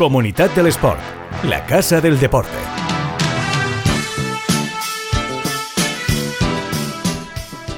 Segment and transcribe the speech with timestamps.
[0.00, 0.98] Comunidad del Sport,
[1.44, 2.56] la casa del deporte.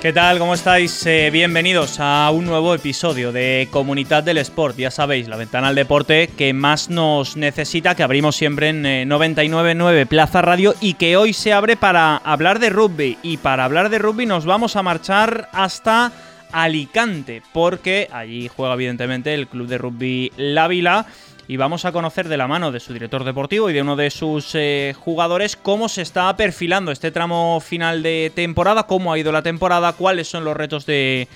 [0.00, 0.38] ¿Qué tal?
[0.38, 1.04] ¿Cómo estáis?
[1.04, 4.76] Eh, bienvenidos a un nuevo episodio de Comunidad del Sport.
[4.76, 9.92] Ya sabéis, la ventana al deporte que más nos necesita, que abrimos siempre en 99.9
[9.92, 13.18] eh, Plaza Radio y que hoy se abre para hablar de rugby.
[13.24, 16.12] Y para hablar de rugby nos vamos a marchar hasta
[16.52, 21.06] Alicante, porque allí juega evidentemente el club de rugby La Vila
[21.48, 24.10] y vamos a conocer de la mano de su director deportivo y de uno de
[24.10, 29.32] sus eh, jugadores cómo se está perfilando este tramo final de temporada, cómo ha ido
[29.32, 31.28] la temporada, cuáles son los retos de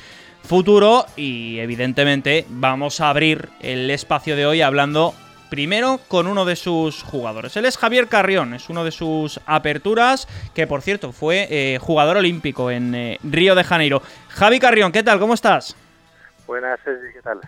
[0.42, 5.14] futuro y evidentemente vamos a abrir el espacio de hoy hablando
[5.50, 7.56] primero con uno de sus jugadores.
[7.56, 12.16] Él es Javier Carrión, es uno de sus aperturas, que por cierto fue eh, jugador
[12.16, 14.02] olímpico en eh, Río de Janeiro.
[14.28, 15.19] Javi Carrión, ¿qué tal?
[15.19, 15.77] ¿Cómo estás?
[16.47, 17.41] Buenas, Sergi, ¿qué tal?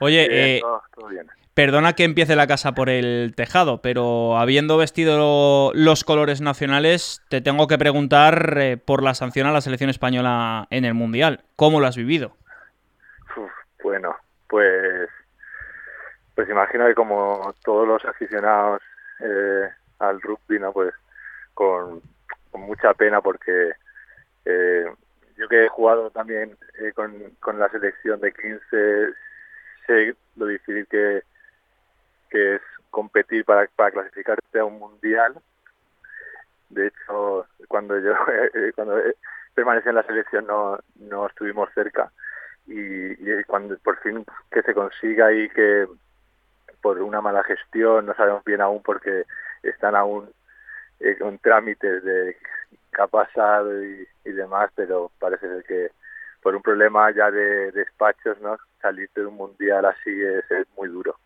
[0.00, 0.60] Oye,
[0.94, 1.26] todo bien.
[1.56, 7.40] Perdona que empiece la casa por el tejado, pero habiendo vestido los colores nacionales, te
[7.40, 11.44] tengo que preguntar eh, por la sanción a la selección española en el Mundial.
[11.56, 12.36] ¿Cómo lo has vivido?
[13.82, 14.14] bueno,
[14.50, 15.08] pues,
[16.34, 18.82] pues imagino que como todos los aficionados
[19.20, 19.70] eh,
[20.00, 20.74] al rugby, ¿no?
[20.74, 20.92] Pues
[21.54, 22.02] con,
[22.52, 23.72] mucha pena porque
[24.44, 24.84] eh,
[25.38, 26.54] yo que he jugado también
[26.94, 28.60] con, con la selección de 15,
[29.86, 31.22] sé lo difícil que
[32.30, 35.34] que es competir para, para clasificarte a un mundial.
[36.70, 38.12] De hecho, cuando yo
[38.54, 38.96] eh, cuando
[39.54, 42.10] permanecí en la selección no, no estuvimos cerca
[42.66, 45.86] y, cuando por fin que se consiga y que
[46.82, 49.24] por una mala gestión no sabemos bien aún porque
[49.62, 50.28] están aún
[51.00, 52.36] eh, con trámites de
[52.92, 55.90] qué ha pasado y, demás, pero parece ser que
[56.42, 58.58] por un problema ya de despachos, ¿no?
[58.82, 60.44] Salir de un mundial así es,
[60.76, 61.16] muy duro.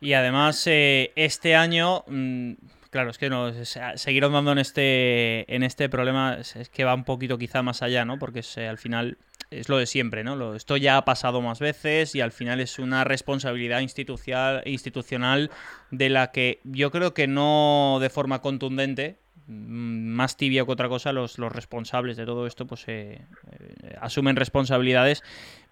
[0.00, 2.52] Y además, eh, este año, mm,
[2.90, 7.04] claro, es que no, seguir andando en este, en este problema es, que va un
[7.04, 8.18] poquito quizá más allá, ¿no?
[8.18, 9.18] Porque al final
[9.50, 10.54] es lo de siempre, ¿no?
[10.54, 15.50] Esto ya ha pasado más veces y al final es una responsabilidad institucional, institucional
[15.90, 20.88] de la que yo creo que no de forma contundente, mm, más tibia que otra
[20.88, 23.22] cosa, los, los responsables de todo esto pues eh,
[23.52, 25.22] eh, asumen responsabilidades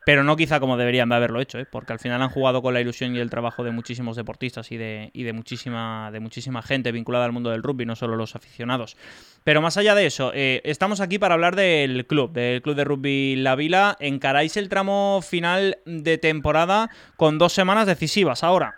[0.07, 1.67] pero no quizá como deberían de haberlo hecho, ¿eh?
[1.69, 4.77] porque al final han jugado con la ilusión y el trabajo de muchísimos deportistas y
[4.77, 8.37] de, y de, muchísima, de muchísima gente vinculada al mundo del rugby, no solo los
[8.37, 8.97] aficionados.
[9.43, 12.85] Pero más allá de eso, eh, estamos aquí para hablar del club, del club de
[12.85, 13.97] rugby La Vila.
[13.99, 18.77] Encaráis el tramo final de temporada con dos semanas decisivas ahora.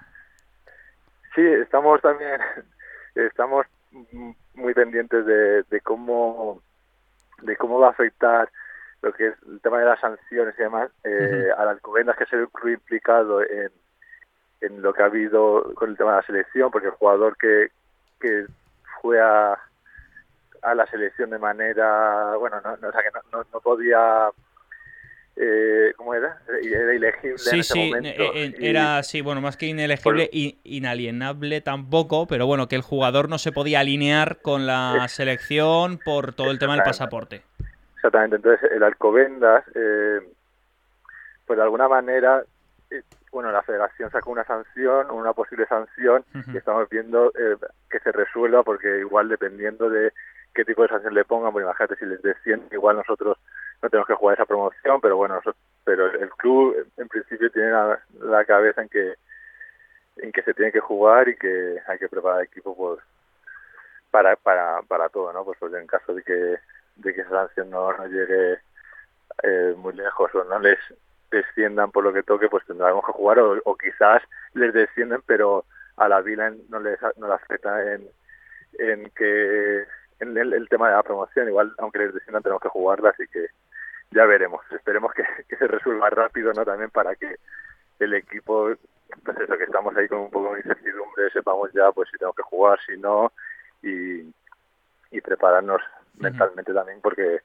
[1.35, 2.41] Sí, estamos también,
[3.15, 3.67] estamos
[4.55, 6.63] muy pendientes de, cómo
[7.43, 8.49] de cómo va a afectar
[9.03, 12.27] lo que es el tema de las sanciones y demás, eh, a las Alcobendas que
[12.27, 13.71] se ve implicado en,
[14.61, 17.69] en lo que ha habido con el tema de la selección, porque el jugador que,
[18.21, 18.47] que
[19.01, 19.57] fue a,
[20.63, 24.31] a la selección de manera, bueno, no, no, o sea, que no, no, podía
[25.37, 26.43] eh, ¿cómo era?
[26.61, 28.09] Era ilegible sí, en ese sí, momento.
[28.35, 33.39] Eh, era, sí, bueno, más que inelegible, inalienable tampoco, pero bueno, que el jugador no
[33.39, 37.43] se podía alinear con la selección por todo el tema del pasaporte.
[37.99, 40.21] Exactamente, entonces el Alcobendas, eh,
[41.45, 42.45] pues de alguna manera,
[42.93, 47.57] eh, bueno, la federación sacó una sanción, una posible sanción, y estamos viendo eh,
[47.91, 50.13] que se resuelva, porque igual dependiendo de
[50.55, 53.37] qué tipo de sanción le pongan, pues imagínate si les descienden, igual nosotros
[53.83, 55.41] no tenemos que jugar esa promoción, pero bueno,
[55.83, 57.73] pero el club en principio tiene
[58.21, 59.15] la, cabeza en que
[60.19, 63.01] en que se tiene que jugar y que hay que preparar el equipo pues,
[64.13, 65.45] para, para, para todo, ¿no?
[65.45, 66.59] Pues, pues en caso de que
[66.99, 68.59] de que esa sanción no, no llegue
[69.43, 70.79] eh, muy lejos o no les
[71.31, 74.23] desciendan por lo que toque, pues tendremos que jugar o, quizás
[74.55, 75.65] les descienden, pero
[75.97, 78.09] a la Vila no les no le afecta en,
[78.79, 79.85] en que
[80.21, 83.47] en el, tema de la promoción, igual aunque les desciendan tenemos que jugarla, así que
[84.11, 84.61] ya veremos.
[84.73, 85.25] Esperemos que,
[85.57, 86.65] se resuelva rápido, ¿no?
[86.65, 87.37] También para que
[88.01, 88.71] el equipo,
[89.25, 92.37] pues eso, que estamos ahí con un poco de incertidumbre, sepamos ya pues si tenemos
[92.37, 93.33] que jugar, si no,
[93.83, 94.33] y,
[95.11, 95.81] y prepararnos
[96.19, 97.41] mentalmente también, porque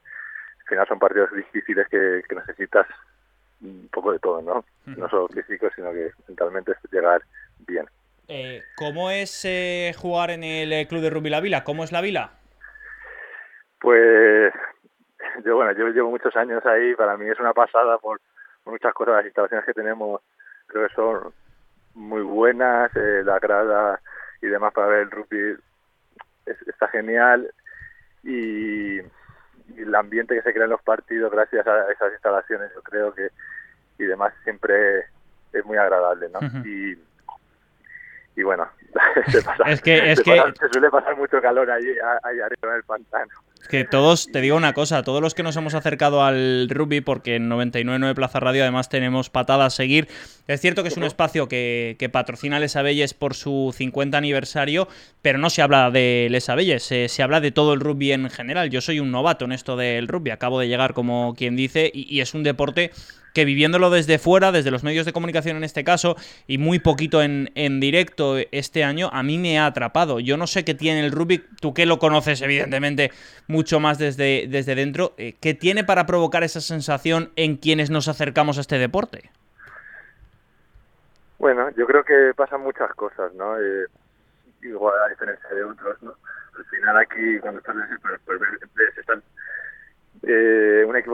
[0.64, 2.88] al final son partidos difíciles que, necesitas
[3.62, 4.66] un poco de todo, ¿no?
[4.86, 7.22] No solo físico, sino que mentalmente es llegar
[7.60, 7.86] bien.
[8.28, 11.64] Eh, ¿Cómo es eh, jugar en el eh, Club de Rugby La Vila?
[11.64, 12.32] ¿Cómo es la Vila?
[13.80, 14.54] Pues
[15.46, 18.20] yo, bueno, yo llevo muchos años ahí, para mí es una pasada por,
[18.66, 20.22] muchas cosas, las instalaciones que tenemos
[20.68, 21.34] creo que son
[21.96, 24.00] muy buenas, la grada
[24.42, 25.58] y demás para ver el rugby
[26.46, 27.52] está genial
[28.24, 29.00] y,
[29.78, 33.30] el ambiente que se crea en los partidos gracias a esas instalaciones yo creo que
[33.98, 35.06] y demás siempre
[35.52, 36.40] es muy agradable ¿no?
[36.66, 36.98] y,
[38.36, 38.68] y bueno,
[39.66, 40.42] es que, es se, que...
[40.60, 41.92] se suele pasar mucho calor allí,
[42.24, 43.32] ahí arriba en el pantano.
[43.70, 47.36] Que todos, te digo una cosa, todos los que nos hemos acercado al rugby, porque
[47.36, 50.08] en 99.9 Plaza Radio además tenemos patada a seguir,
[50.48, 54.90] es cierto que es un espacio que, que patrocina Les Abelles por su 50 aniversario,
[55.22, 58.30] pero no se habla de Les Abelles, se, se, habla de todo el rugby en
[58.30, 58.70] general.
[58.70, 62.14] Yo soy un novato en esto del rugby, acabo de llegar como quien dice, y,
[62.14, 62.92] y es un deporte
[63.34, 66.16] que viviéndolo desde fuera, desde los medios de comunicación en este caso,
[66.48, 70.20] y muy poquito en, en, directo este año, a mí me ha atrapado.
[70.20, 73.12] Yo no sé qué tiene el rugby, tú que lo conoces evidentemente
[73.48, 78.08] mucho más desde, desde dentro, eh, ¿qué tiene para provocar esa sensación en quienes nos
[78.08, 79.32] acercamos a este deporte?
[81.40, 83.60] Bueno, yo creo que pasan muchas cosas, ¿no?
[83.60, 83.88] Eh,
[84.62, 86.16] igual a diferencia de otros, ¿no?
[86.58, 87.90] Al final aquí, cuando están en
[88.76, 89.24] ves, están
[90.24, 90.63] eh,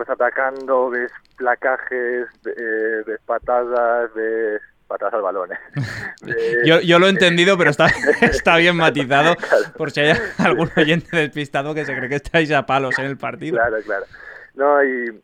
[0.10, 5.52] atacando, ves placajes, eh, ves patadas, ves patadas al balón.
[5.54, 5.58] ¿eh?
[6.66, 7.88] yo, yo, lo he entendido, pero está,
[8.22, 9.64] está bien matizado, claro.
[9.78, 13.18] por si hay algún oyente despistado que se cree que estáis a palos en el
[13.18, 13.56] partido.
[13.56, 14.06] Claro, claro.
[14.56, 15.22] No, y,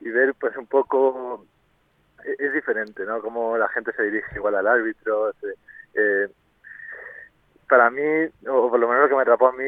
[0.00, 1.46] y ver pues un poco
[2.24, 3.20] es diferente, ¿no?
[3.20, 5.32] Cómo la gente se dirige igual al árbitro.
[5.94, 6.28] Eh,
[7.68, 8.02] para mí,
[8.48, 9.64] o por lo menos lo que me atrapó a mí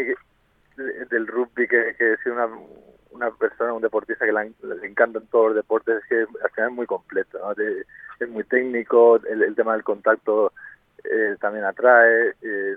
[0.76, 2.48] del rugby, que, que es una,
[3.16, 6.70] una persona, un deportista que le, le encantan todos los deportes, es que al final
[6.70, 7.54] es muy completo, ¿no?
[7.54, 7.84] De,
[8.20, 10.52] es muy técnico, el, el, tema del contacto
[11.04, 12.76] eh, también atrae, eh,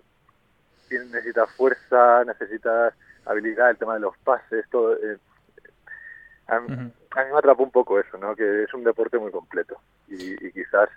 [0.91, 2.93] necesitas fuerza, necesitas
[3.25, 4.95] habilidad, el tema de los pases, todo.
[4.95, 5.17] Eh,
[6.47, 6.91] a, uh -huh.
[7.15, 8.35] a, mí me atrapó un poco eso, ¿no?
[8.35, 10.89] Que es un deporte muy completo y, y quizás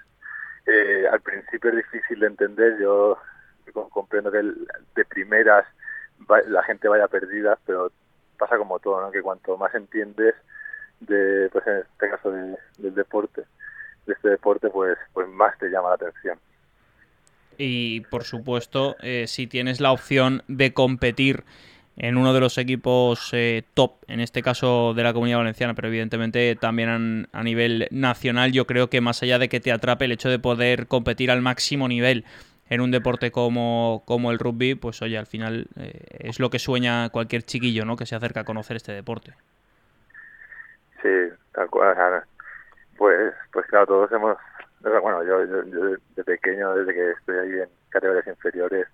[0.67, 3.19] eh, al principio es difícil de entender, yo
[3.91, 5.67] comprendo que el, de primeras
[6.31, 7.91] va, la gente vaya perdida, pero
[8.43, 9.13] pasa como todo, ¿no?
[9.13, 10.35] Que cuanto más entiendes
[10.99, 13.43] de, pues en este caso de, del deporte,
[14.07, 16.39] de este deporte, pues, pues más te llama la atención.
[17.57, 21.45] Y por supuesto, eh, si tienes la opción de competir
[21.97, 25.87] en uno de los equipos eh, top, en este caso de la Comunidad Valenciana, pero
[25.87, 30.07] evidentemente también a, a nivel nacional, yo creo que más allá de que te atrape
[30.07, 32.25] el hecho de poder competir al máximo nivel
[32.73, 36.59] en un deporte como, como el rugby, pues oye, al final eh, es lo que
[36.59, 37.97] sueña cualquier chiquillo, ¿no?
[37.97, 39.35] Que se acerca a conocer este deporte.
[41.03, 42.25] Sí, tal cual.
[42.97, 44.39] Pues, pues claro, todos hemos,
[44.81, 48.89] bueno, yo, yo, yo de pequeño, desde que estoy ahí en categorías inferiores,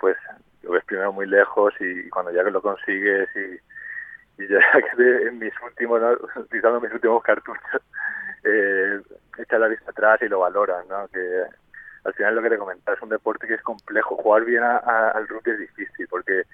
[0.00, 0.16] pues
[0.64, 4.58] lo ves primero muy lejos y cuando ya que lo consigues y, ya
[4.96, 6.10] que en mis últimos, ¿no?
[6.40, 7.82] utilizando mis últimos cartuchos,
[8.42, 9.00] eh,
[9.38, 11.06] echas la vista atrás y lo valoras, ¿no?
[11.06, 11.44] Que
[12.06, 14.16] al final lo que te comentaba es un deporte que es complejo.
[14.16, 16.44] Jugar bien a, a, al rugby es difícil porque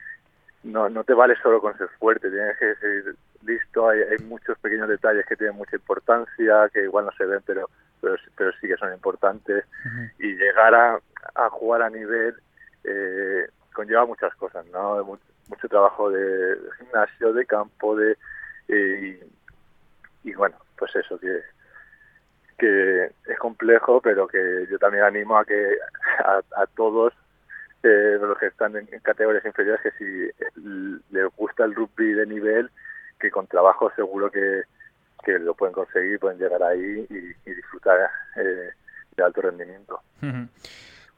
[0.62, 3.14] no, no te vale solo con ser fuerte, tienes que ser
[3.44, 3.88] listo.
[3.88, 7.69] Hay, hay muchos pequeños detalles que tienen mucha importancia, que igual no se ven, pero
[8.00, 9.64] pero, pero sí que son importantes.
[9.84, 10.10] Uh -huh.
[10.19, 10.99] Y llegar a,
[11.34, 12.34] a, jugar a nivel
[12.84, 15.04] eh, conlleva muchas cosas, ¿no?
[15.04, 18.16] Mucho, mucho trabajo de, de, gimnasio, de campo, de
[18.69, 19.19] eh,
[20.25, 21.43] y, y bueno, pues eso que
[22.62, 25.79] que es complejo, pero que yo también animo a que
[26.20, 27.12] a, todos
[27.82, 30.31] eh, los que están en, categorías inferiores que si
[31.11, 32.70] les gusta el rugby de nivel,
[33.19, 34.62] que con trabajo seguro que,
[35.25, 37.99] que lo pueden conseguir, pueden llegar ahí y, disfrutar
[38.37, 38.71] eh,
[39.16, 40.00] de alto rendimiento.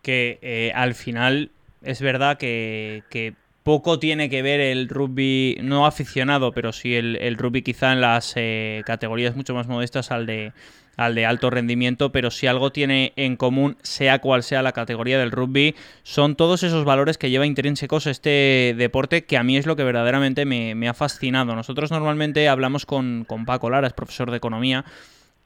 [0.00, 1.50] Que eh, al final
[1.82, 3.34] es verdad que, que
[3.64, 8.00] poco tiene que ver el rugby no aficionado, pero sí el, el rugby quizá en
[8.00, 10.54] las eh, categorías mucho más modestas al de
[10.96, 15.18] al de alto rendimiento, pero si algo tiene en común, sea cual sea la categoría
[15.18, 19.66] del rugby, son todos esos valores que lleva intrínsecos este deporte, que a mí es
[19.66, 21.54] lo que verdaderamente me, ha fascinado.
[21.54, 24.84] Nosotros normalmente hablamos con, con Paco Lara, es profesor de economía,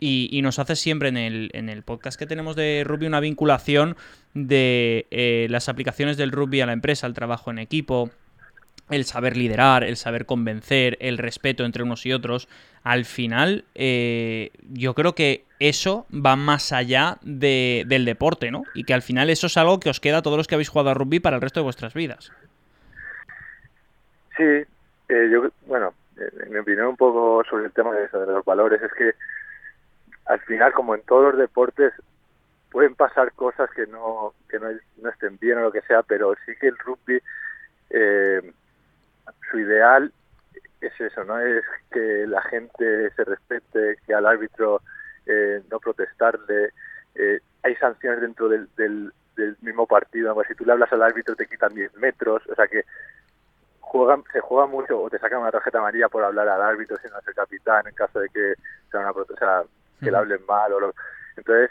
[0.01, 3.19] y, y, nos hace siempre en el, en el podcast que tenemos de rugby una
[3.19, 3.97] vinculación
[4.33, 8.11] de eh, las aplicaciones del rugby a la empresa, el trabajo en equipo,
[8.91, 12.49] el saber liderar, el saber convencer, el respeto entre unos y otros,
[12.85, 18.63] al final eh, yo creo que eso va más allá de, del deporte, ¿no?
[18.75, 20.69] Y que al final eso es algo que os queda a todos los que habéis
[20.69, 22.33] jugado a rugby para el resto de vuestras vidas.
[24.37, 28.33] Sí, eh, yo, bueno, en mi opinión un poco sobre el tema de, eso, de
[28.33, 29.13] los valores es que
[30.27, 31.93] al final, como en todos los deportes,
[32.71, 34.69] pueden pasar cosas que no que no,
[35.09, 37.21] estén bien o lo que sea, pero sí que el rugby
[37.91, 38.53] eh,
[39.51, 40.13] su ideal
[40.81, 41.39] es eso, ¿no?
[41.41, 44.83] Es que la gente se respete, que al árbitro
[45.27, 46.73] eh, no protestarle.
[47.15, 50.35] Eh, hay sanciones dentro del, del, del mismo partido.
[50.35, 52.43] Pues si tú le hablas al árbitro te quitan 10 metros.
[52.49, 52.85] O sea que
[53.81, 57.09] juegan, se juega mucho o te sacan una tarjeta amarilla por hablar al árbitro si
[57.09, 58.55] no es el capitán en caso de que
[58.91, 59.63] sea una o sea,
[60.01, 60.73] que le hablen mal.
[60.73, 60.95] o lo,
[61.37, 61.71] Entonces,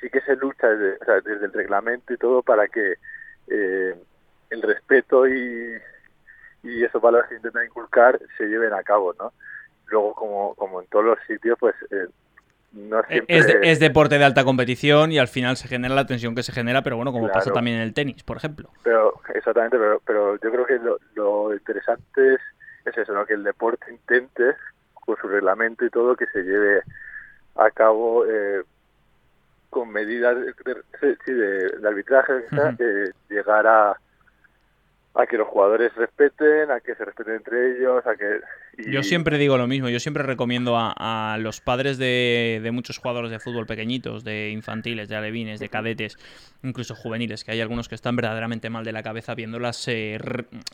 [0.00, 2.94] sí que se lucha desde, desde el reglamento y todo para que
[3.48, 3.94] eh,
[4.50, 5.80] el respeto y,
[6.64, 9.32] y esos valores que intentan inculcar se lleven a cabo, ¿no?
[9.86, 12.08] Luego, como, como en todos los sitios, pues eh,
[12.72, 13.70] no eh, siempre...
[13.70, 16.82] es, deporte de alta competición y al final se genera la tensión que se genera,
[16.82, 18.70] pero bueno, como pasa también en el tenis, por ejemplo.
[18.82, 22.40] Pero Exactamente, pero, pero yo creo que lo, lo interesante es,
[22.86, 23.26] es eso, ¿no?
[23.26, 24.54] Que el deporte intente,
[24.94, 26.80] con su reglamento y todo, que se lleve
[27.56, 28.62] a cabo eh,
[29.68, 33.98] con medidas de, de, arbitraje, uh llegar a,
[35.16, 38.40] a que los jugadores respeten, a que se respeten entre ellos, a que...
[38.90, 43.30] Yo siempre digo lo mismo, yo siempre recomiendo a, los padres de, de, muchos jugadores
[43.30, 46.18] de fútbol pequeñitos, de infantiles, de alevines, de cadetes,
[46.64, 50.18] incluso juveniles, que hay algunos que están verdaderamente mal de la cabeza viendo las, eh,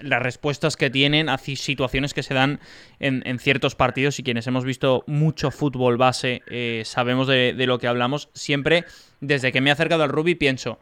[0.00, 2.60] las respuestas que tienen a situaciones que se dan
[2.98, 7.66] en, en, ciertos partidos y quienes hemos visto mucho fútbol base eh, sabemos de, de
[7.66, 8.30] lo que hablamos.
[8.32, 8.86] Siempre,
[9.20, 10.78] desde que me he acercado al rugby, pienso,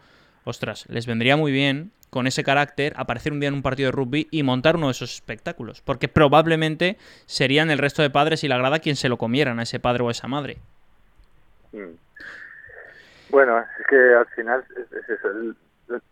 [0.48, 3.92] ostras, les vendría muy bien con ese carácter, aparecer un día en un partido de
[3.92, 5.82] rugby y montar uno de esos espectáculos.
[5.82, 9.64] Porque probablemente serían el resto de padres y la grada quien se lo comieran a
[9.64, 10.56] ese padre o a esa madre.
[11.72, 11.94] Mm.
[13.30, 15.28] Bueno, es que al final es, eso,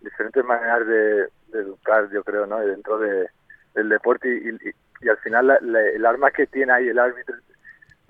[0.00, 1.28] diferentes maneras de,
[1.59, 2.59] educar, yo creo, ¿no?
[2.61, 3.31] Dentro de,
[3.75, 7.37] del deporte y, al final el arma que tiene ahí el árbitro,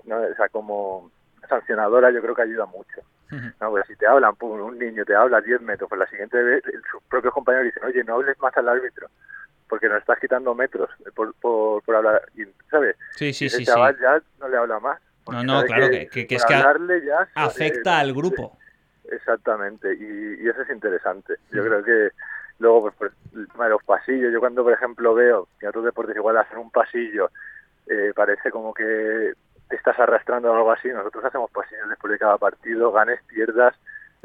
[0.05, 0.19] ¿no?
[0.19, 1.11] o sea, como
[1.47, 3.01] sancionadora, yo creo que ayuda mucho.
[3.59, 6.41] No, pues si te hablan, un niño te habla a 10 metros, pues la siguiente
[6.41, 9.09] vez sus propios compañeros dicen, oye, no hables más al árbitro,
[9.67, 12.21] porque nos estás quitando metros por, por, por hablar,
[12.71, 12.95] ¿sabes?
[13.15, 13.65] Sí, sí, sí.
[13.65, 15.01] chaval ya no le habla más.
[15.31, 18.57] No, no, claro, que, que, es que ya, afecta al grupo.
[19.11, 21.35] Exactamente, y, eso es interesante.
[21.51, 22.11] Yo creo que
[22.59, 25.83] luego, pues, pues, el tema de los pasillos, yo cuando, por ejemplo, veo que otros
[25.83, 27.29] deportes igual hacen un pasillo,
[27.87, 29.33] eh, parece como que
[29.69, 30.89] te estás arrastrando o algo así.
[30.89, 33.75] Nosotros hacemos pasillos después de cada partido, ganes, pierdas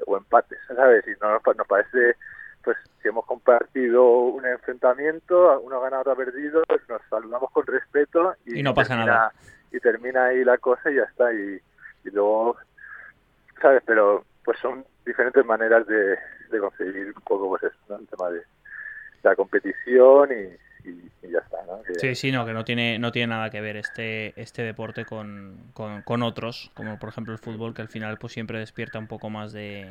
[0.06, 1.06] o empates, ¿sabes?
[1.06, 2.16] Y no nos, parece,
[2.62, 7.50] pues si hemos compartido un enfrentamiento, uno ha ganado, otro ha perdido, pues nos saludamos
[7.50, 9.32] con respeto y, no pasa nada.
[9.70, 11.32] Y termina ahí la cosa y ya está.
[11.32, 11.60] Y,
[12.04, 12.56] y luego,
[13.60, 13.82] ¿sabes?
[13.86, 16.16] Pero pues son diferentes maneras de,
[16.50, 17.96] de conseguir un poco pues eso, ¿no?
[17.96, 18.42] El tema de
[19.22, 21.58] la competición y, y, ya está.
[21.66, 21.80] ¿no?
[21.98, 25.56] Sí, sí, no, que no tiene, no tiene nada que ver este, este deporte con,
[25.72, 29.30] con, otros, como por ejemplo el fútbol, que al final pues siempre despierta un poco
[29.30, 29.88] más de,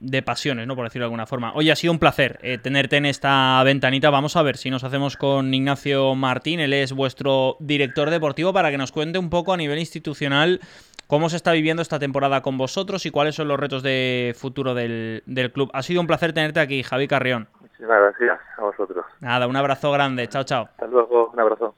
[0.00, 0.76] de pasiones, ¿no?
[0.76, 1.52] por decirlo de alguna forma.
[1.54, 4.10] Oye, ha sido un placer eh, tenerte en esta ventanita.
[4.10, 8.70] Vamos a ver si nos hacemos con Ignacio Martín, él es vuestro director deportivo, para
[8.70, 10.60] que nos cuente un poco a nivel institucional
[11.06, 14.74] cómo se está viviendo esta temporada con vosotros y cuáles son los retos de futuro
[14.74, 15.70] del, del club.
[15.74, 17.48] Ha sido un placer tenerte aquí, Javi Carrión.
[17.82, 19.04] Muchísimas gracias a vosotros.
[19.20, 20.28] Nada, un abrazo grande.
[20.28, 20.68] Chao, chao.
[20.70, 21.74] Hasta luego, un abrazo.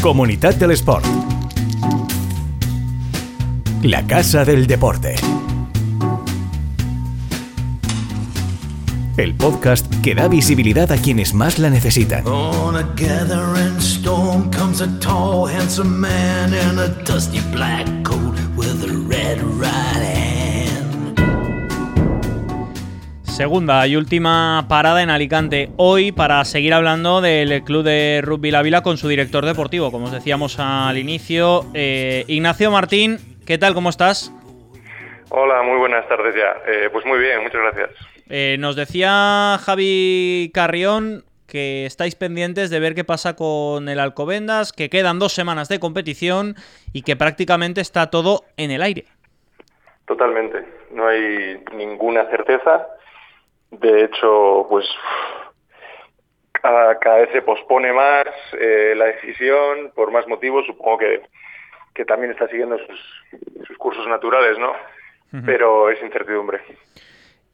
[0.00, 1.04] Comunidad del Sport.
[3.82, 5.16] La Casa del Deporte.
[9.18, 12.26] El podcast que da visibilidad a quienes más la necesitan.
[12.26, 18.82] On a gathering storm comes a tall, handsome man in a dusty black coat with
[18.82, 20.13] a red right
[23.34, 25.68] Segunda y última parada en Alicante.
[25.76, 30.04] Hoy para seguir hablando del club de rugby La Vila con su director deportivo, como
[30.04, 31.62] os decíamos al inicio.
[31.74, 33.74] Eh, Ignacio Martín, ¿qué tal?
[33.74, 34.32] ¿Cómo estás?
[35.30, 36.62] Hola, muy buenas tardes ya.
[36.64, 37.90] Eh, pues muy bien, muchas gracias.
[38.30, 44.72] Eh, nos decía Javi Carrión que estáis pendientes de ver qué pasa con el Alcobendas,
[44.72, 46.54] que quedan dos semanas de competición
[46.92, 49.06] y que prácticamente está todo en el aire.
[50.06, 52.86] Totalmente, no hay ninguna certeza
[53.80, 54.86] de hecho, pues
[56.62, 58.26] cada, vez se pospone más
[58.58, 60.64] eh, la decisión por más motivos.
[60.66, 61.22] Supongo que,
[61.94, 64.72] que también está siguiendo sus, sus cursos naturales, ¿no?
[65.44, 66.60] Pero es incertidumbre.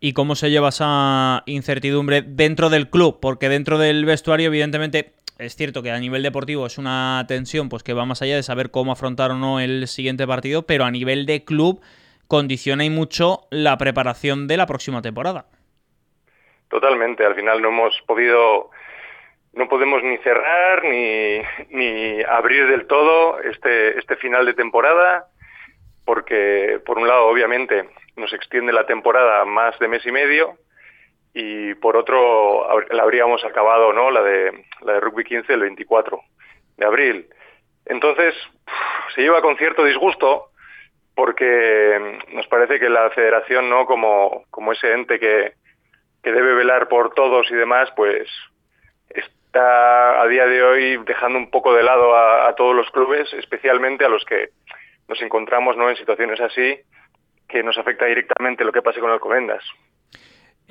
[0.00, 3.20] ¿Y cómo se lleva esa incertidumbre dentro del club?
[3.22, 7.82] Porque dentro del vestuario, evidentemente, es cierto que a nivel deportivo es una tensión pues
[7.82, 10.90] que va más allá de saber cómo afrontar o no el siguiente partido, pero a
[10.90, 11.80] nivel de club
[12.28, 15.46] condiciona y mucho la preparación de la próxima temporada.
[16.70, 18.70] Totalmente, al final no hemos podido,
[19.54, 25.26] no podemos ni cerrar ni, ni abrir del todo este, este final de temporada,
[26.04, 30.58] porque por un lado obviamente nos extiende la temporada más de mes y medio
[31.34, 34.12] y por otro la habríamos acabado, ¿no?
[34.12, 36.20] La de, la de Rugby 15 el 24
[36.76, 37.26] de abril.
[37.86, 38.32] Entonces,
[39.16, 40.50] se lleva con cierto disgusto
[41.16, 43.86] porque nos parece que la federación, ¿no?
[43.86, 45.54] Como, como ese ente que,
[46.22, 48.28] que debe velar por todos y demás, pues
[49.08, 54.04] está a día de hoy dejando un poco de lado a, todos los clubes, especialmente
[54.04, 54.50] a los que
[55.08, 55.88] nos encontramos ¿no?
[55.88, 56.78] en situaciones así
[57.48, 59.64] que nos afecta directamente lo que pase con Alcobendas.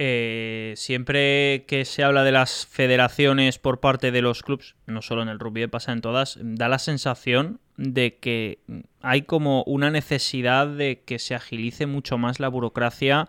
[0.01, 5.23] Eh, siempre que se habla de las federaciones por parte de los clubes, no solo
[5.23, 8.59] en el rugby, pasa en todas, da la sensación de que
[9.01, 13.27] hay como una necesidad de que se agilice mucho más la burocracia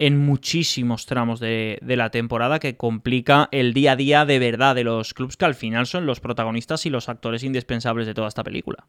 [0.00, 4.74] en muchísimos tramos de, de, la temporada que complica el día a día de verdad
[4.74, 8.26] de los clubes que al final son los protagonistas y los actores indispensables de toda
[8.26, 8.84] esta película.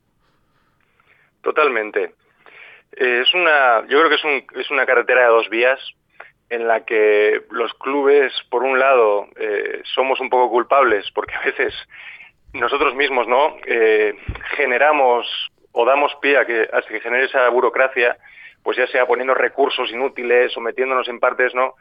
[1.41, 2.13] Totalmente.
[2.95, 5.79] Eh, es una, yo creo que es, un, es una carretera de dos vías
[6.49, 11.41] en la que los clubes, por un lado, eh, somos un poco culpables porque a
[11.41, 11.73] veces
[12.53, 14.13] nosotros mismos no eh,
[14.55, 15.27] generamos
[15.71, 18.17] o damos pie a que, a que genere esa burocracia,
[18.63, 21.75] pues ya sea poniendo recursos inútiles o metiéndonos en partes no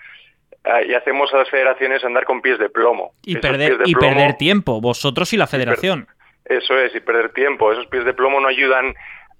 [0.65, 3.13] ah, y hacemos a las federaciones andar con pies de plomo.
[3.23, 6.09] Y, perder, y perder tiempo, vosotros y la federación.
[6.45, 7.73] eso es, y perder tiempo.
[7.73, 8.95] Esos pies de plomo no ayudan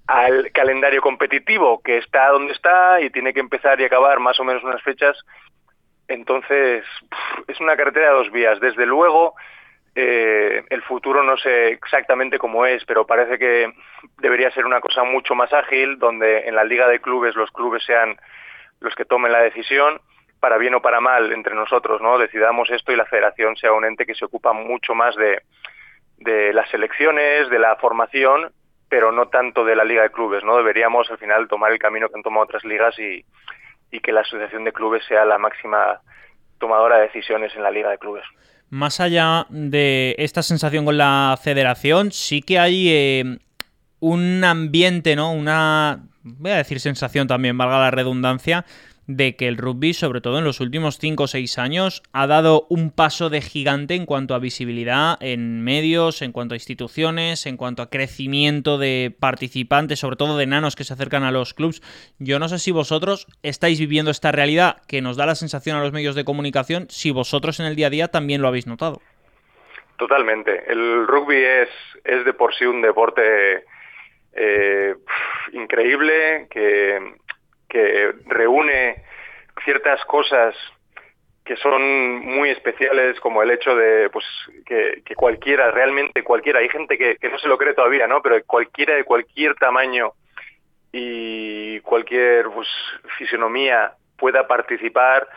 [0.07, 4.43] al calendario competitivo que está donde está y tiene que empezar y acabar más o
[4.43, 5.17] menos unas fechas.
[6.07, 6.83] Entonces,
[7.47, 8.59] es una carretera de dos vías.
[8.59, 9.35] Desde luego,
[9.95, 13.73] eh, el futuro no sé exactamente cómo es, pero parece que
[14.19, 17.83] debería ser una cosa mucho más ágil, donde en la liga de clubes los clubes
[17.83, 18.17] sean
[18.79, 19.99] los que tomen la decisión,
[20.39, 22.17] para bien o para mal, entre nosotros, ¿no?
[22.17, 25.43] Decidamos esto y la federación sea un ente que se ocupa mucho más de,
[26.53, 28.51] las selecciones, de la formación
[28.91, 30.57] pero no tanto de la liga de clubes, ¿no?
[30.57, 33.23] Deberíamos al final tomar el camino que han tomado otras ligas y,
[34.01, 36.01] que la asociación de clubes sea la máxima
[36.59, 38.25] tomadora de decisiones en la liga de clubes.
[38.71, 43.37] Más allá de esta sensación con la federación, sí que hay eh,
[43.99, 45.33] un ambiente, ¿no?
[45.33, 48.65] Una, voy a decir sensación también, valga la redundancia,
[49.07, 52.65] de que el rugby, sobre todo en los últimos 5 o 6 años, ha dado
[52.69, 57.57] un paso de gigante en cuanto a visibilidad en medios, en cuanto a instituciones, en
[57.57, 61.81] cuanto a crecimiento de participantes, sobre todo de nanos que se acercan a los clubs.
[62.19, 65.81] Yo no sé si vosotros estáis viviendo esta realidad que nos da la sensación a
[65.81, 69.01] los medios de comunicación, si vosotros en el día a día también lo habéis notado.
[69.97, 70.63] Totalmente.
[70.67, 71.69] El rugby es,
[72.03, 73.65] es de por sí un deporte
[74.33, 74.95] eh,
[75.51, 77.15] increíble que
[77.71, 79.01] que reúne
[79.63, 80.53] ciertas cosas
[81.45, 84.25] que son muy especiales como el hecho de pues
[84.65, 88.95] que, cualquiera realmente cualquiera hay gente que, no se lo cree todavía no pero cualquiera
[88.95, 90.13] de cualquier tamaño
[90.91, 92.67] y cualquier pues,
[93.17, 95.27] fisionomía pueda participar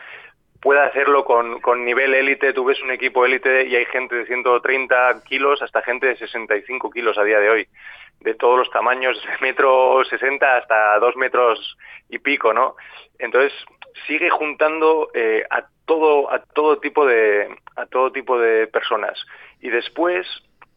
[0.61, 2.51] pueda hacerlo con, con nivel élite.
[2.51, 6.89] Tú ves un equipo élite y hay gente de 130 kilos hasta gente de 65
[6.89, 7.67] kilos a día de hoy
[8.25, 11.77] de todos los tamaños, de metro 60 hasta dos metros
[12.09, 12.75] y pico, ¿no?
[13.19, 13.53] Entonces
[14.07, 19.17] sigue juntando eh, a todo a todo tipo de a todo tipo de personas
[19.61, 20.27] y después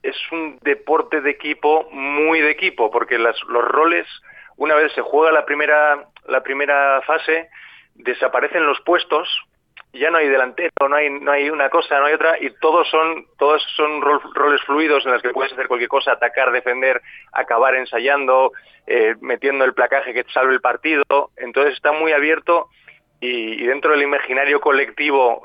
[0.02, 4.06] es un deporte de equipo muy de equipo porque los roles
[4.56, 7.48] una vez se juega la primera la primera fase
[7.94, 9.26] desaparecen los puestos
[9.92, 12.88] ya no hay delantero, no hay, no hay una cosa, no hay otra, y todos
[12.88, 17.00] son, todos son roles fluidos en los que puedes hacer cualquier cosa, atacar, defender,
[17.32, 18.52] acabar ensayando,
[18.86, 21.30] eh, metiendo el placaje que salve el partido.
[21.36, 22.68] Entonces está muy abierto
[23.20, 25.42] y, dentro del imaginario colectivo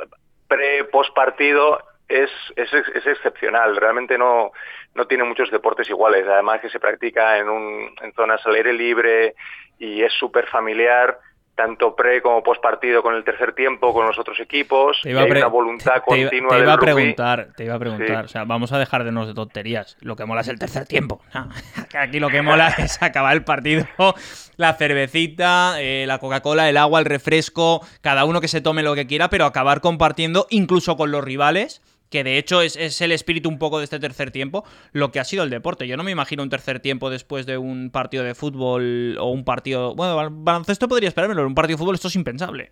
[0.48, 3.76] pre-post partido es, es, es, excepcional.
[3.76, 4.52] Realmente no,
[4.94, 6.28] no tiene muchos deportes iguales.
[6.28, 9.36] Además que se practica en, un, en zonas al aire libre
[9.80, 11.18] y es súper familiar
[11.56, 15.24] tanto pre como post partido con el tercer tiempo con los otros equipos te iba
[15.24, 18.80] una voluntad continua te, iba a preguntar te iba a preguntar o sea vamos a
[18.80, 19.98] dejar de nos de tonterías.
[20.02, 21.22] Lo que mola es el tercer tiempo.
[21.98, 23.86] Aquí lo que mola es acabar el partido
[24.58, 28.84] la cervecita eh, la coca cola el agua el refresco cada uno que se tome
[28.84, 31.82] lo que quiera pero acabar compartiendo incluso con los rivales
[32.14, 35.24] que de hecho es, el espíritu un poco de este tercer tiempo, lo que ha
[35.24, 35.88] sido el deporte.
[35.88, 39.44] Yo no me imagino un tercer tiempo después de un partido de fútbol o un
[39.44, 39.96] partido...
[39.96, 42.70] Bueno, baloncesto podría esperarme, pero un partido de fútbol esto es impensable.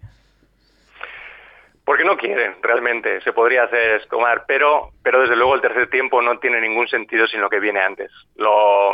[1.84, 3.20] Porque no quieren, realmente.
[3.22, 7.26] Se podría hacer tomar, pero, pero desde luego el tercer tiempo no tiene ningún sentido
[7.26, 8.12] sin lo que viene antes.
[8.36, 8.94] Lo,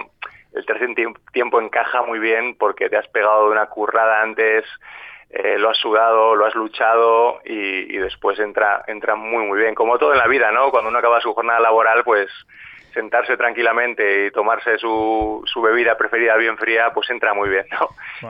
[0.53, 0.87] el tercer
[1.33, 4.63] tiempo encaja muy bien porque te has pegado de una currada antes,
[5.29, 9.75] eh, lo has sudado, lo has luchado y, después entra, entra muy muy bien.
[9.75, 10.71] Como todo en la vida, ¿no?
[10.71, 12.29] Cuando uno acaba su jornada laboral, pues
[12.97, 17.89] sentarse tranquilamente y tomarse su, su, bebida preferida bien fría, pues entra muy bien, ¿no?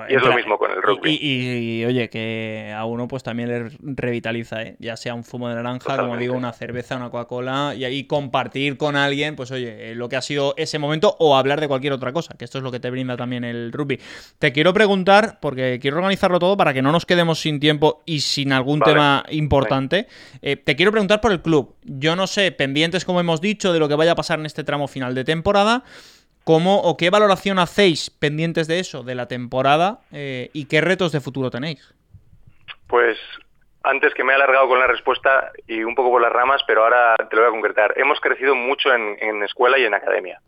[0.10, 1.17] y es lo mismo con el rugby.
[1.21, 4.75] Y, oye, que a uno pues también le revitaliza, ¿eh?
[4.80, 8.77] Ya sea un zumo de naranja, como digo, una cerveza, una Coca-Cola, y ahí compartir
[8.77, 11.93] con alguien, pues oye, eh, lo que ha sido ese momento o hablar de cualquier
[11.93, 14.01] otra cosa, que esto es lo que te brinda también el rugby.
[14.38, 18.19] Te quiero preguntar, porque quiero organizarlo todo para que no nos quedemos sin tiempo y
[18.19, 20.08] sin algún tema importante,
[20.41, 21.75] eh, te quiero preguntar por el club.
[21.84, 24.57] Yo no sé, pendientes como hemos dicho de lo que vaya a pasar en este
[24.63, 25.84] tramo final de temporada.
[26.43, 31.12] ¿Cómo o qué valoración hacéis pendientes de eso, de la temporada, eh, y qué retos
[31.12, 31.93] de futuro tenéis?
[32.88, 33.17] Pues
[33.84, 36.84] antes que me he alargado con la respuesta y un poco por las ramas, pero
[36.84, 37.93] ahora te lo voy a concretar.
[37.96, 40.41] Hemos crecido mucho en, escuela y en academia.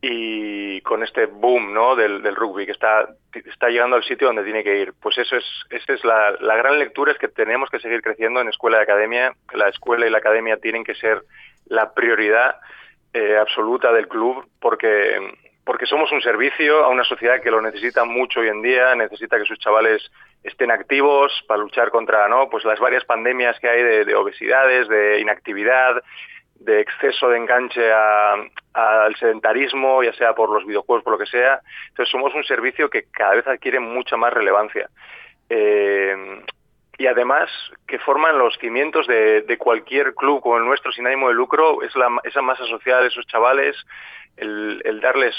[0.00, 1.94] Y con este boom ¿no?
[1.94, 4.92] del, rugby que está, está llegando al sitio donde tiene que ir.
[5.00, 8.48] Pues eso es, esa es la, gran lectura, es que tenemos que seguir creciendo en
[8.48, 9.32] escuela y academia.
[9.54, 11.22] La escuela y la academia tienen que ser
[11.66, 12.56] la prioridad
[13.12, 15.18] eh, absoluta del club porque
[15.64, 19.38] porque somos un servicio a una sociedad que lo necesita mucho hoy en día, necesita
[19.38, 20.02] que sus chavales
[20.42, 22.48] estén activos para luchar contra ¿no?
[22.50, 26.02] pues las varias pandemias que hay de, obesidades, de inactividad,
[26.56, 31.60] de exceso de enganche al sedentarismo, ya sea por los videojuegos, por lo que sea.
[31.90, 34.88] Entonces somos un servicio que cada vez adquiere mucha más relevancia.
[35.48, 36.42] Eh,
[36.98, 37.50] y además
[37.86, 41.94] que forman los cimientos de, cualquier club como el nuestro sin ánimo de lucro, es
[41.96, 43.76] la, esa masa social esos chavales,
[44.36, 45.34] el, darles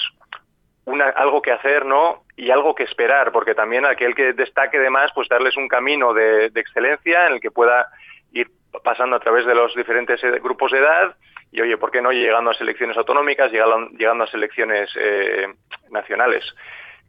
[0.85, 2.23] una, algo que hacer, ¿no?
[2.35, 6.13] Y algo que esperar, porque también aquel que destaque de más, pues darles un camino
[6.13, 7.87] de, excelencia en el que pueda
[8.33, 8.49] ir
[8.83, 11.15] pasando a través de los diferentes eh, grupos de edad
[11.51, 15.47] y, oye, ¿por qué no llegando a selecciones autonómicas, llegando, llegando a selecciones eh,
[15.91, 16.43] nacionales?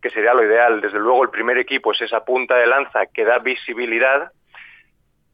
[0.04, 0.82] Que sería lo ideal.
[0.82, 4.32] Desde luego, el primer equipo es esa punta de lanza que da visibilidad,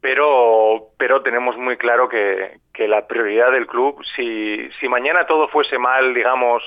[0.01, 5.49] pero, pero tenemos muy claro que, que la prioridad del club, si, si mañana todo
[5.49, 6.63] fuese mal, digamos,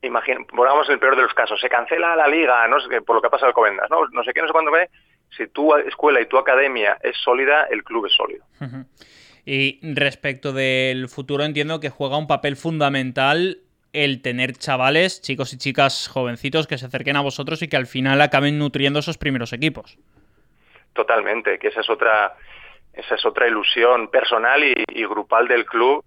[0.00, 3.20] imagina, pongamos el peor de los casos, se cancela la liga, no sé, por lo
[3.20, 4.06] que ha pasado en Comendas, ¿no?
[4.12, 4.88] no sé qué, no sé cuándo ve,
[5.36, 8.44] si tu escuela y tu academia es sólida, el club es sólido.
[9.44, 13.58] Y respecto del futuro, entiendo que juega un papel fundamental
[13.92, 17.86] el tener chavales, chicos y chicas jovencitos que se acerquen a vosotros y que al
[17.86, 19.98] final acaben nutriendo esos primeros equipos.
[20.92, 22.34] Totalmente, que esa es otra,
[22.92, 26.04] esa es otra ilusión personal y, grupal del club.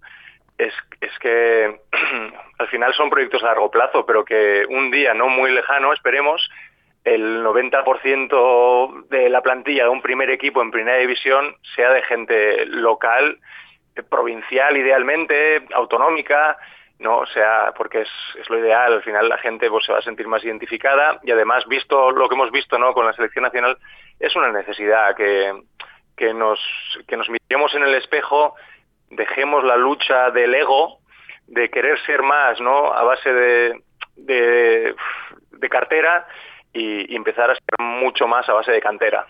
[0.58, 1.80] Es, es que
[2.58, 6.48] al final son proyectos a largo plazo, pero que un día no muy lejano, esperemos,
[7.04, 12.66] el 90% de la plantilla de un primer equipo en primera división sea de gente
[12.66, 13.38] local,
[14.10, 16.58] provincial idealmente, autonómica,
[16.98, 18.92] no o sea porque es, es, lo ideal.
[18.92, 22.28] Al final la gente pues, se va a sentir más identificada y además visto lo
[22.28, 23.78] que hemos visto no con la selección nacional
[24.18, 25.52] es una necesidad que,
[26.16, 26.58] que nos
[27.06, 28.54] que nos miremos en el espejo
[29.10, 31.00] dejemos la lucha del ego
[31.46, 33.82] de querer ser más no a base de
[34.16, 34.94] de,
[35.68, 36.26] cartera
[36.72, 39.26] y, y, empezar a ser mucho más a base de cantera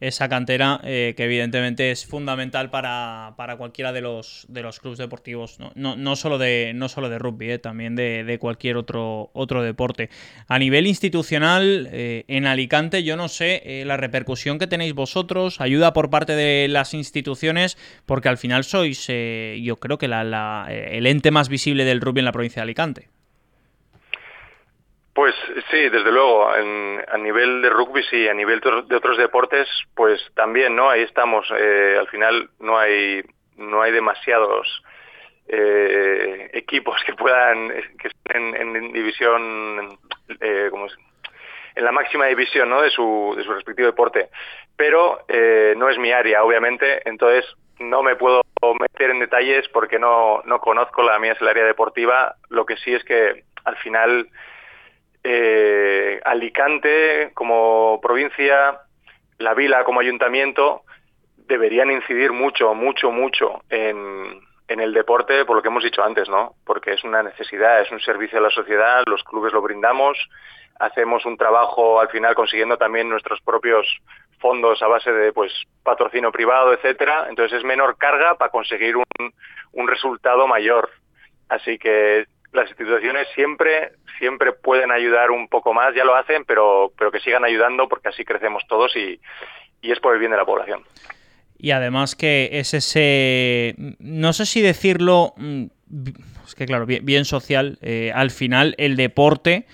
[0.00, 5.60] esa cantera eh, que evidentemente es fundamental para, cualquiera de los, de los clubes deportivos,
[5.60, 9.62] no, no, no, solo, de, no solo de rugby, eh, también de, cualquier otro, otro
[9.62, 10.08] deporte.
[10.48, 15.92] A nivel institucional, eh, en Alicante, yo no sé la repercusión que tenéis vosotros, ayuda
[15.92, 21.30] por parte de las instituciones, porque al final sois, yo creo que la, el ente
[21.30, 23.19] más visible del rugby en la provincia de Alicante.
[25.12, 25.34] Pues
[25.70, 30.76] sí, desde luego, a nivel de rugby sí, a nivel de otros deportes, pues también,
[30.76, 30.88] ¿no?
[30.88, 31.52] Ahí estamos.
[31.58, 33.22] Eh, al final no hay
[33.56, 34.82] no hay demasiados
[35.48, 39.98] eh, equipos que puedan que estén en, división,
[40.40, 42.80] eh, como en la máxima división, ¿no?
[42.80, 44.28] De su de su respectivo deporte.
[44.76, 45.26] Pero
[45.76, 47.02] no es mi área, obviamente.
[47.04, 47.44] Entonces
[47.80, 48.42] no me puedo
[48.78, 52.36] meter en detalles porque no no conozco la mía es el área deportiva.
[52.48, 54.28] Lo que sí es que al final
[55.22, 58.80] eh, Alicante como provincia,
[59.38, 60.82] la Vila como ayuntamiento,
[61.36, 66.54] deberían incidir mucho, mucho, mucho en, el deporte, por lo que hemos dicho antes, ¿no?
[66.64, 70.16] Porque es una necesidad, es un servicio a la sociedad, los clubes lo brindamos,
[70.78, 73.86] hacemos un trabajo al final consiguiendo también nuestros propios
[74.38, 75.52] fondos a base de pues
[75.82, 80.88] patrocinio privado, etcétera, entonces es menor carga para conseguir un resultado mayor.
[81.48, 86.92] Así que las instituciones siempre siempre pueden ayudar un poco más, ya lo hacen, pero,
[86.98, 89.18] pero que sigan ayudando porque así crecemos todos y,
[89.80, 90.82] y es por el bien de la población.
[91.58, 95.64] Y además que es ese, no sé si decirlo, mm,
[96.46, 99.66] es que claro, bien, social, eh, al final el deporte,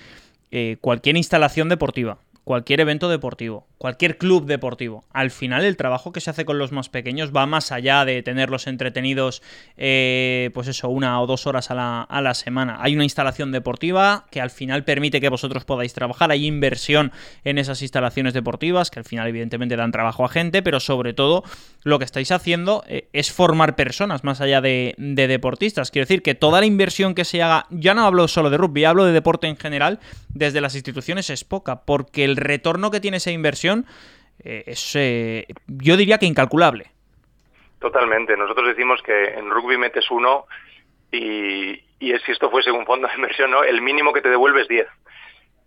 [0.50, 5.04] eh, cualquier instalación deportiva, cualquier evento deportivo, cualquier club deportivo.
[5.12, 8.22] Al final el trabajo que se hace con los más pequeños va más allá de
[8.22, 9.42] tenerlos entretenidos,
[9.76, 12.78] eh, pues eso, una o dos horas a la, a la, semana.
[12.80, 16.30] Hay una instalación deportiva que al final permite que vosotros podáis trabajar.
[16.30, 17.10] Hay inversión
[17.42, 21.42] en esas instalaciones deportivas que al final evidentemente dan trabajo a gente, pero sobre todo
[21.82, 25.90] lo que estáis haciendo eh, es formar personas más allá de, de deportistas.
[25.90, 28.84] Quiero decir que toda la inversión que se haga, ya no hablo solo de rugby,
[28.84, 33.18] hablo de deporte en general, desde las instituciones es poca, porque el retorno que tiene
[33.18, 33.86] esa inversión
[34.44, 36.90] eh, es, eh, yo diría que incalculable.
[37.78, 38.36] Totalmente.
[38.36, 40.46] Nosotros decimos que en rugby metes uno
[41.12, 43.62] y, si esto fuese un fondo de inversión, ¿no?
[43.62, 44.86] el mínimo que te devuelve es 10.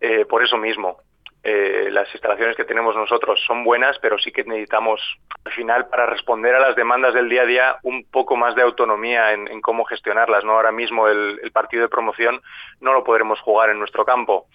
[0.01, 0.97] Eh, por eso mismo,
[1.41, 5.01] eh, las instalaciones que tenemos nosotros son buenas, pero sí que necesitamos,
[5.45, 8.61] al final, para responder a las demandas del día a día, un poco más de
[8.61, 10.43] autonomía en, cómo gestionarlas.
[10.43, 10.53] ¿no?
[10.53, 12.41] Ahora mismo el, partido de promoción
[12.81, 14.47] no lo podremos jugar en nuestro campo.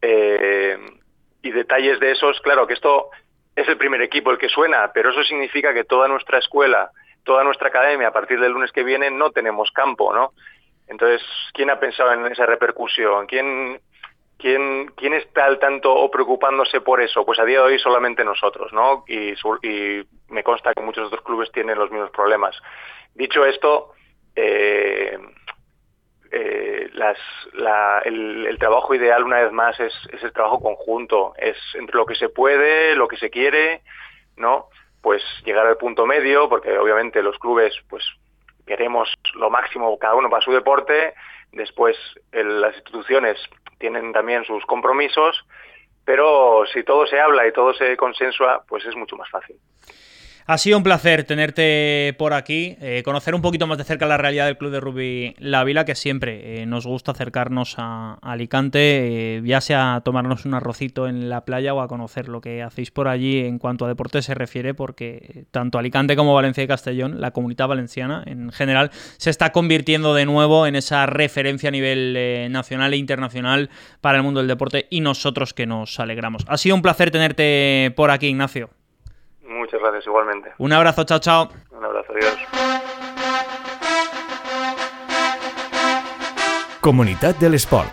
[0.00, 0.78] Eh,
[1.42, 3.10] y detalles de esos, claro que esto
[3.54, 6.90] es el primer equipo el que suena, pero eso significa que toda nuestra escuela,
[7.24, 10.32] toda nuestra academia, a partir del lunes que viene, no tenemos campo, ¿no?
[10.88, 13.26] Entonces, ¿quién ha pensado en esa repercusión?
[13.26, 13.80] ¿Quién,
[14.38, 17.24] quién, quién está al tanto o preocupándose por eso?
[17.24, 19.04] Pues a día de hoy solamente nosotros, ¿no?
[19.06, 22.56] Y, y me consta que muchos otros clubes tienen los mismos problemas.
[23.14, 23.92] Dicho esto,
[24.34, 25.18] eh,
[26.34, 27.18] eh, las,
[28.04, 31.34] el, trabajo ideal, una vez más, es, es, el trabajo conjunto.
[31.36, 33.82] Es entre lo que se puede, lo que se quiere,
[34.36, 34.68] ¿no?
[35.02, 38.02] Pues llegar al punto medio, porque obviamente los clubes, pues
[38.66, 41.14] queremos lo máximo cada uno para su deporte.
[41.52, 41.96] Después
[42.32, 43.38] las instituciones
[43.78, 45.44] tienen también sus compromisos,
[46.04, 49.56] pero si todo se habla y todo se consensua, pues es mucho más fácil.
[50.46, 54.16] Ha sido un placer tenerte por aquí, eh, conocer un poquito más de cerca la
[54.16, 59.36] realidad del Club de Rugby La Vila, que siempre eh, nos gusta acercarnos a, Alicante,
[59.36, 62.62] eh, ya sea a tomarnos un arrocito en la playa o a conocer lo que
[62.62, 66.66] hacéis por allí en cuanto a deporte se refiere, porque tanto Alicante como Valencia y
[66.66, 71.72] Castellón, la comunidad valenciana en general, se está convirtiendo de nuevo en esa referencia a
[71.72, 76.44] nivel nacional e internacional para el mundo del deporte y nosotros que nos alegramos.
[76.48, 78.70] Ha sido un placer tenerte por aquí, Ignacio.
[79.52, 80.52] Muchas gracias, igualmente.
[80.58, 81.48] Un abrazo, chao, chao.
[81.70, 82.36] Un abrazo, adiós.
[86.80, 87.92] Comunidad del Sport,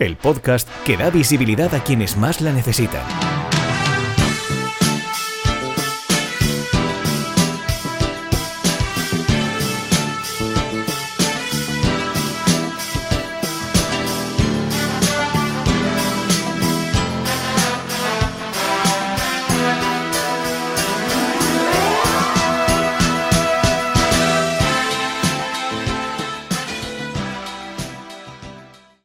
[0.00, 3.04] el podcast que da visibilidad a quienes más la necesitan.